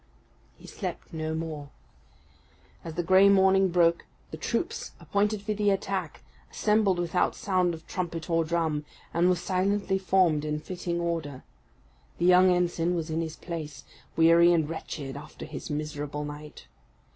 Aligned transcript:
He 0.57 0.65
slept 0.65 1.13
no 1.13 1.35
more. 1.35 1.69
As 2.83 2.95
the 2.95 3.03
grey 3.03 3.29
morning 3.29 3.69
broke, 3.69 4.07
the 4.31 4.35
troops 4.37 4.93
appointed 4.99 5.43
for 5.43 5.53
the 5.53 5.69
attack 5.69 6.23
assembled 6.49 6.97
without 6.97 7.35
sound 7.35 7.75
of 7.75 7.85
trumpet 7.85 8.27
or 8.27 8.43
drum, 8.43 8.83
and 9.13 9.29
were 9.29 9.35
silently 9.35 9.99
formed 9.99 10.43
in 10.43 10.59
fitting 10.59 10.99
order. 10.99 11.43
The 12.17 12.25
young 12.25 12.49
ensign 12.49 12.95
was 12.95 13.11
in 13.11 13.21
his 13.21 13.35
place, 13.35 13.83
weary 14.15 14.51
and 14.51 14.67
wretched 14.67 15.15
after 15.15 15.45
his 15.45 15.69
miserable 15.69 16.25
night. 16.25 16.65